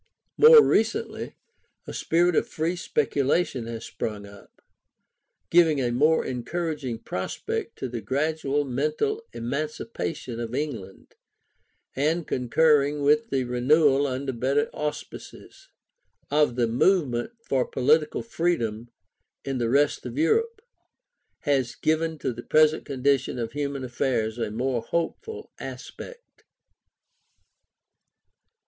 More 0.35 0.63
recently 0.65 1.35
a 1.85 1.93
spirit 1.93 2.35
of 2.35 2.47
free 2.47 2.75
speculation 2.75 3.67
has 3.67 3.85
sprung 3.85 4.25
up, 4.25 4.63
giving 5.51 5.79
a 5.79 5.91
more 5.91 6.25
encouraging 6.25 6.97
prospect 6.97 7.79
of 7.83 7.91
the 7.91 8.01
gradual 8.01 8.65
mental 8.65 9.21
emancipation 9.31 10.39
of 10.39 10.55
England; 10.55 11.13
and 11.95 12.25
concurring 12.27 13.03
with 13.03 13.29
the 13.29 13.43
renewal 13.43 14.07
under 14.07 14.33
better 14.33 14.71
auspices, 14.73 15.67
of 16.31 16.55
the 16.55 16.65
movement 16.65 17.33
for 17.43 17.63
political 17.63 18.23
freedom 18.23 18.89
in 19.45 19.59
the 19.59 19.69
rest 19.69 20.03
of 20.07 20.17
Europe, 20.17 20.63
has 21.41 21.75
given 21.75 22.17
to 22.17 22.33
the 22.33 22.41
present 22.41 22.85
condition 22.85 23.37
of 23.37 23.51
human 23.51 23.83
affairs 23.83 24.39
a 24.39 24.49
more 24.49 24.81
hopeful 24.81 25.51
aspect. 25.59 26.43